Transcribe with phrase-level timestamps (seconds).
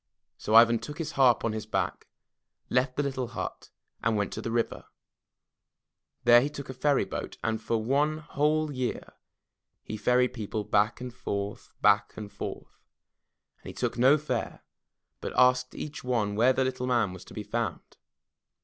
[0.39, 2.07] 'So Ivan took his harp on his back,
[2.71, 3.69] left the little hut
[4.03, 4.85] and went to the river.
[6.23, 9.13] There he took a ferry boat and for one whole year
[9.83, 12.79] he ferried people back and forth, back and forth,
[13.59, 14.63] and he took no fare,
[15.19, 17.97] but asked each one where the Little Man was to be found.